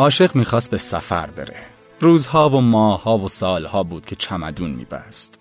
[0.00, 1.56] عاشق می‌خواست به سفر بره.
[2.00, 5.40] روزها و ماهها و سالها بود که چمدون میبست.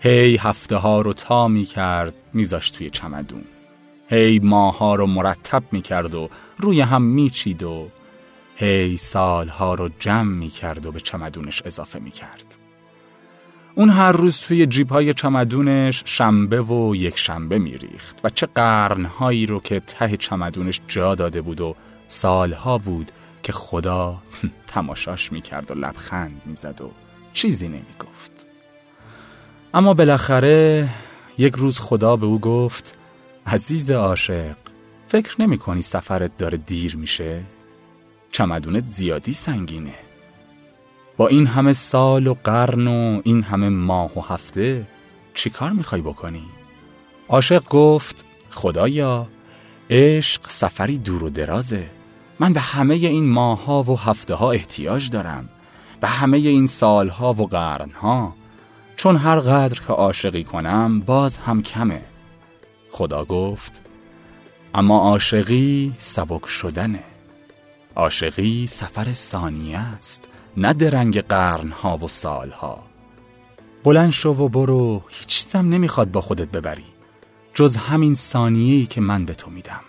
[0.00, 3.44] هی هفته ها رو تا می‌کرد میذاشت توی چمدون.
[4.08, 7.88] هی ماها رو مرتب می‌کرد و روی هم میچید و
[8.56, 12.56] هی سالها رو جمع می‌کرد و به چمدونش اضافه می‌کرد.
[13.74, 19.46] اون هر روز توی جیب های چمدونش شنبه و یک شنبه میریخت و چه قرنهایی
[19.46, 21.76] رو که ته چمدونش جا داده بود و
[22.08, 23.12] سالها بود
[23.50, 24.18] که خدا
[24.74, 26.90] تماشاش می‌کرد و لبخند می‌زد و
[27.32, 28.46] چیزی نمی‌گفت
[29.74, 30.88] اما بالاخره
[31.38, 32.98] یک روز خدا به او گفت
[33.46, 34.56] عزیز عاشق
[35.08, 37.42] فکر نمی کنی سفرت داره دیر میشه؟
[38.32, 39.94] چمدونت زیادی سنگینه
[41.16, 44.86] با این همه سال و قرن و این همه ماه و هفته
[45.34, 46.44] چی کار می‌خوای بکنی؟
[47.28, 49.28] عاشق گفت خدایا
[49.90, 51.99] عشق سفری دور و درازه
[52.40, 55.48] من به همه این ماها و هفته ها احتیاج دارم.
[56.00, 58.34] به همه این سالها و قرنها.
[58.96, 62.02] چون هر قدر که عاشقی کنم باز هم کمه.
[62.90, 63.80] خدا گفت
[64.74, 67.02] اما عاشقی سبک شدنه.
[67.96, 72.82] عاشقی سفر ثانیه است نه درنگ قرنها و سالها.
[73.84, 76.84] بلند شو و برو هیچ چیزم نمی‌خواد با خودت ببری.
[77.54, 79.80] جز همین ثانیه‌ای که من به تو میدم.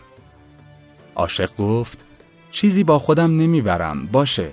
[1.16, 2.06] عاشق گفت
[2.52, 4.52] چیزی با خودم نمی‌برم باشه.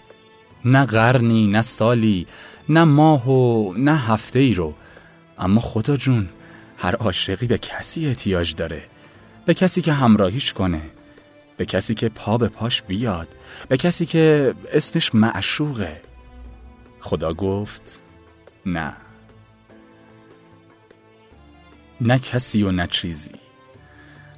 [0.65, 2.27] نه قرنی نه سالی
[2.69, 4.75] نه ماه و نه هفته ای رو.
[5.39, 6.29] اما خدا جون
[6.79, 8.83] هر عاشقی به کسی احتیاج داره.
[9.45, 10.83] به کسی که همراهیش کنه.
[11.57, 13.29] به کسی که پا به پاش بیاد.
[13.69, 16.01] به کسی که اسمش معشوقه.
[17.01, 18.03] خدا گفت
[18.67, 18.93] نه.
[22.01, 23.31] نه کسی و نه چیزی.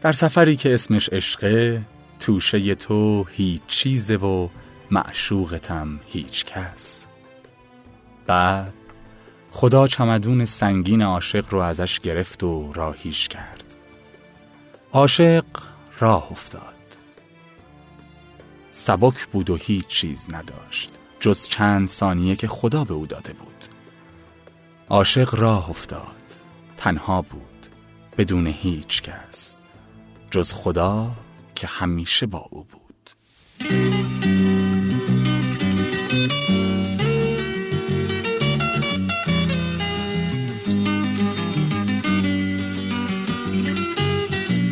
[0.00, 1.82] در سفری که اسمش عشقه
[2.20, 4.48] توشه تو هیچ چیزه و
[4.90, 7.06] معشوقتم هیچ کس.
[8.26, 8.72] بعد
[9.50, 13.76] خدا چمدون سنگین عاشق رو ازش گرفت و راهیش کرد.
[14.92, 15.44] عاشق
[16.00, 16.62] راه افتاد.
[18.70, 23.64] سبک بود و هیچ چیز نداشت جز چند ثانیه که خدا به او داده بود.
[24.88, 26.22] عاشق راه افتاد
[26.76, 27.66] تنها بود
[28.18, 29.60] بدون هیچ کس
[30.30, 31.10] جز خدا
[31.60, 33.10] که همیشه با او بود.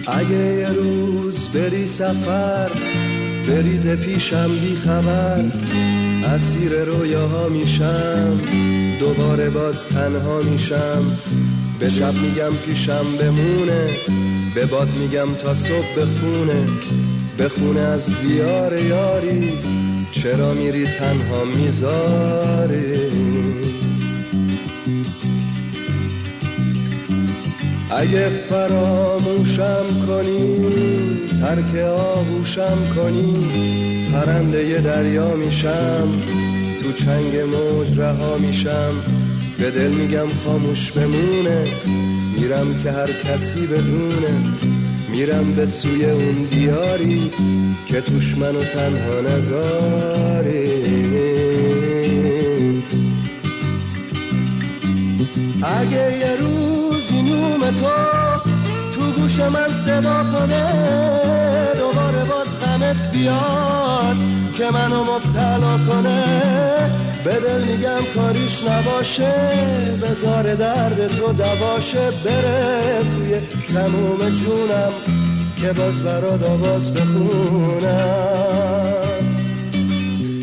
[0.06, 2.70] اگه یه روز بری سفر
[3.48, 5.44] بریز پیشم بی خبر
[6.24, 8.40] اسیر رویاها میشم
[9.00, 11.18] دوباره باز تنها میشم.
[11.80, 13.90] به شب میگم پیشم بمونه
[14.54, 16.66] به باد میگم تا صبح بخونه.
[17.38, 19.52] بخونه از دیار یاری
[20.12, 22.98] چرا میری تنها می‌ذاری؟
[27.90, 30.66] اگه فراموشم کنی
[31.40, 33.48] ترک آغوشم کنی
[34.12, 36.08] پرنده دریا میشم
[36.82, 38.92] تو چنگ موج رها میشم.
[39.58, 41.66] به دل میگم خاموش بمونه.
[42.36, 44.40] میرم که هر کسی بدونه.
[45.08, 47.30] میرم به سوی اون دیاری
[47.86, 50.68] که توش منو تنها نزاری.
[55.62, 57.90] اگه یه روزی نوم تو
[58.94, 60.72] تو گوش من صدا کنه
[61.78, 64.16] دوباره باز غمت بیاد
[64.58, 67.07] که منو مبتلا کنه.
[67.24, 69.32] به دل میگم کاریش نباشه
[70.02, 72.10] بزار درد تو دواشه.
[72.24, 73.40] بره توی
[73.74, 74.92] تموم جونم
[75.56, 78.18] که باز برات آواز بخونم.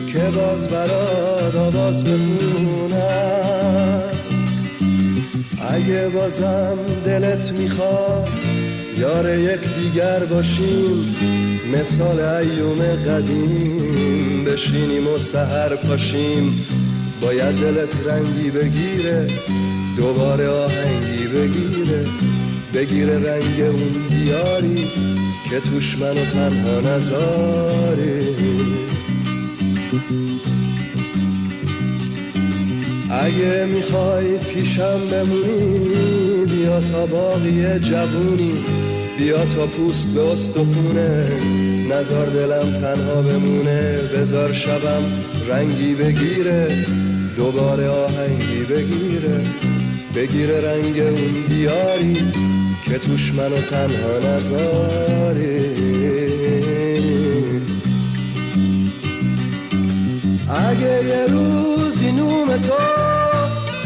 [0.08, 3.36] که باز برات آواز بخونم.
[5.74, 8.30] اگه بازم دلت می‌خواد
[8.98, 11.16] یار یک دیگر باشیم
[11.74, 14.35] مثال ایوم قدیم.
[14.46, 16.66] بشینیم و سهر پاشیم.
[17.22, 19.28] باید دلت رنگی بگیره
[19.98, 22.06] دوباره آهنگی بگیره.
[22.74, 24.88] بگیره رنگ اون دیاری
[25.50, 28.36] که توش منو تنها نزاری
[33.10, 38.54] اگه می‌خوای پیشم بمونی بیا تا باقی جوونی.
[39.18, 41.30] بیا تا پوست به استخونه.
[41.90, 43.98] نزار دلم تنها بمونه.
[43.98, 45.04] بزار شبم
[45.50, 46.68] رنگی بگیره.
[47.36, 49.42] دوباره آهنگی بگیره.
[50.16, 52.32] بگیره رنگ اون دیاری
[52.86, 55.66] که توش منو تنها نزاری.
[60.50, 62.74] اگه یه روزی نوم تو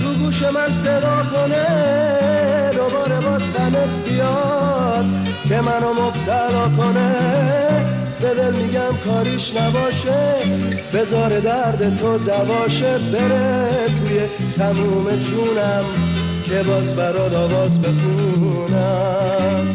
[0.04, 2.19] تو گوش من صدا کنه
[3.80, 5.06] غمت بیاد
[5.50, 7.16] که منو مبتلا کنه.
[8.22, 10.36] به دل میگم کاریش نباشه
[10.94, 12.98] بذار درد تو دواشه.
[12.98, 14.20] بره توی
[14.54, 15.86] تموم جونم
[16.46, 19.68] که باز برات آواز بخونم.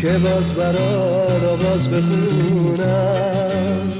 [0.00, 3.92] که باز برات آواز بخونم.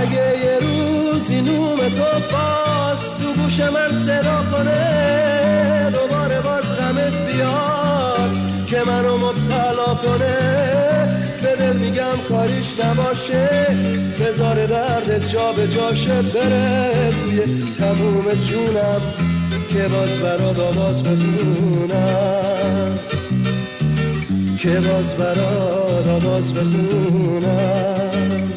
[0.00, 5.73] اگه یه روزی نوم تو باز تو گوش من صدا کنه
[9.24, 10.36] مبتلا کنه.
[11.42, 13.48] به دل میگم کاریش نباشه.
[14.20, 17.10] بذار درد جا به جاشه بره.
[17.10, 17.40] توی
[17.78, 19.00] تموم جونم
[19.72, 22.98] که باز برات آواز بخونم.
[24.58, 28.50] که باز برات آواز بخونم.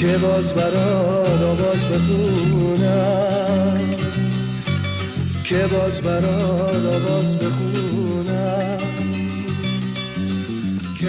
[0.00, 3.80] که باز برات آواز بخونم.
[5.44, 8.09] که باز برات آواز بخونم.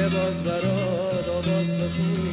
[0.09, 2.30] باز برات آواز بخونم